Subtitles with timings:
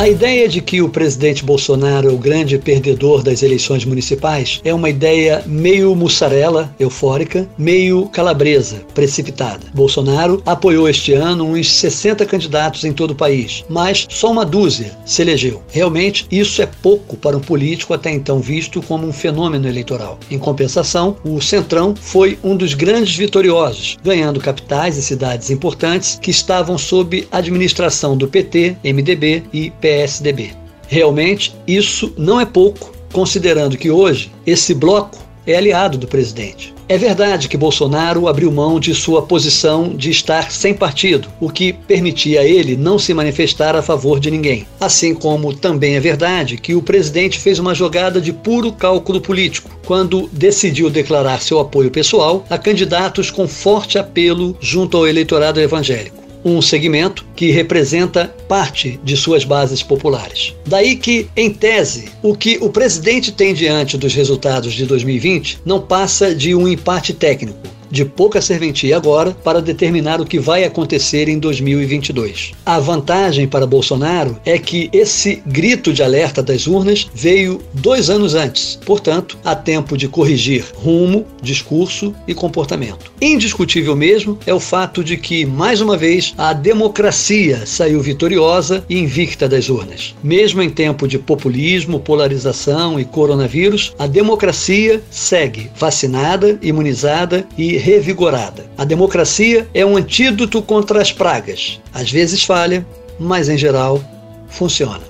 [0.00, 4.72] A ideia de que o presidente Bolsonaro é o grande perdedor das eleições municipais é
[4.72, 9.66] uma ideia meio mussarela, eufórica, meio calabresa, precipitada.
[9.74, 14.96] Bolsonaro apoiou este ano uns 60 candidatos em todo o país, mas só uma dúzia
[15.04, 15.62] se elegeu.
[15.70, 20.18] Realmente, isso é pouco para um político até então visto como um fenômeno eleitoral.
[20.30, 26.30] Em compensação, o Centrão foi um dos grandes vitoriosos, ganhando capitais e cidades importantes que
[26.30, 29.89] estavam sob administração do PT, MDB e PSDB.
[29.90, 30.52] PSDB.
[30.86, 36.72] Realmente, isso não é pouco, considerando que hoje esse bloco é aliado do presidente.
[36.88, 41.72] É verdade que Bolsonaro abriu mão de sua posição de estar sem partido, o que
[41.72, 44.66] permitia a ele não se manifestar a favor de ninguém.
[44.80, 49.70] Assim como também é verdade que o presidente fez uma jogada de puro cálculo político,
[49.86, 56.19] quando decidiu declarar seu apoio pessoal a candidatos com forte apelo junto ao eleitorado evangélico
[56.44, 60.54] um segmento que representa parte de suas bases populares.
[60.66, 65.80] Daí que, em tese, o que o presidente tem diante dos resultados de 2020 não
[65.80, 71.28] passa de um empate técnico de pouca serventia agora para determinar o que vai acontecer
[71.28, 72.52] em 2022.
[72.64, 78.34] A vantagem para Bolsonaro é que esse grito de alerta das urnas veio dois anos
[78.34, 83.12] antes, portanto, há tempo de corrigir rumo, discurso e comportamento.
[83.20, 88.98] Indiscutível mesmo é o fato de que, mais uma vez, a democracia saiu vitoriosa e
[88.98, 90.14] invicta das urnas.
[90.22, 98.70] Mesmo em tempo de populismo, polarização e coronavírus, a democracia segue vacinada, imunizada e revigorada.
[98.78, 101.80] A democracia é um antídoto contra as pragas.
[101.92, 102.86] Às vezes falha,
[103.18, 104.00] mas em geral
[104.48, 105.02] funciona.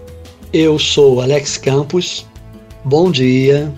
[0.53, 2.27] Eu sou Alex Campos.
[2.85, 3.73] Bom dia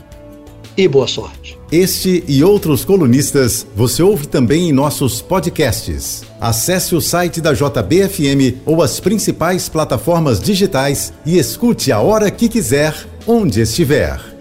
[0.77, 1.59] e boa sorte.
[1.71, 6.23] Este e outros colunistas você ouve também em nossos podcasts.
[6.41, 12.49] Acesse o site da JBFM ou as principais plataformas digitais e escute a hora que
[12.49, 12.95] quiser,
[13.27, 14.32] onde estiver.